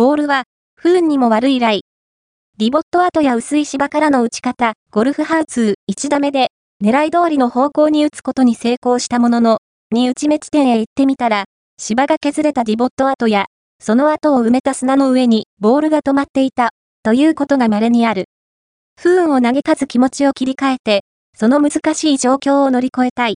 [0.00, 0.44] ボールは、
[0.76, 1.82] 不運にも悪いライ。
[2.56, 5.92] ディボット跡や薄い芝からの打ち方、ゴルフハウツー。
[5.92, 6.46] 1打目で、
[6.82, 9.58] 狙い通りの方向に打つことに成功したものの、
[9.90, 11.44] 2打目地点へ行ってみたら、
[11.78, 13.44] 芝が削れたディボット跡や、
[13.78, 15.48] その跡を埋めた砂の上に。
[15.58, 16.70] ボールが止まっていた、
[17.02, 18.24] ということが稀にある。
[18.98, 21.04] 不運を嘆かず気持ちを切り替えて、
[21.36, 23.28] その難しい状況を乗り越えたい。